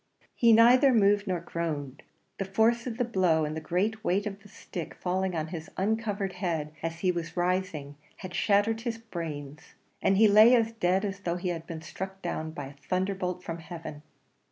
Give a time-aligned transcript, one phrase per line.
[0.33, 2.01] He neither moved nor groaned;
[2.39, 5.69] the force of the blow, and the great weight of the stick falling on his
[5.77, 11.05] uncovered head as he was rising, had shattered his brains, and he lay as dead
[11.05, 14.01] as though he had been struck down by a thunder bolt from heaven.